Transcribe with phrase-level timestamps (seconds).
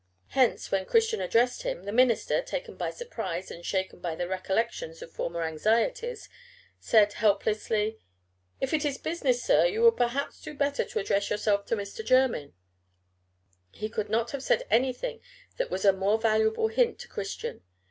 [0.29, 5.03] Hence, when Christian addressed him, the minister, taken by surprise and shaken by the recollections
[5.03, 6.27] of former anxieties,
[6.79, 7.99] said, helplessly
[8.59, 12.03] "If it is business, sir, you would perhaps do better to address yourself to Mr.
[12.03, 12.55] Jermyn."
[13.69, 15.21] He could not have said anything
[15.57, 17.61] that was a more valuable hint to Christian.